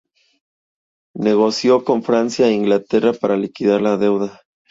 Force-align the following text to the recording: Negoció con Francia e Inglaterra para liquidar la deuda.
Negoció 1.15 1.83
con 1.85 2.01
Francia 2.01 2.47
e 2.47 2.53
Inglaterra 2.53 3.13
para 3.13 3.37
liquidar 3.37 3.83
la 3.83 3.97
deuda. 3.97 4.41